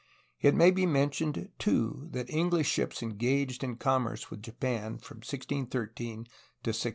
It 0.39 0.55
may 0.55 0.71
be 0.71 0.87
mentioned, 0.87 1.51
too, 1.59 2.07
that 2.09 2.27
English 2.27 2.67
ships 2.67 3.03
engaged 3.03 3.63
in 3.63 3.75
commerce 3.75 4.31
with 4.31 4.41
Japan 4.41 4.97
from 4.97 5.17
1613 5.17 5.67
to 5.67 6.19
1623. 6.71 6.89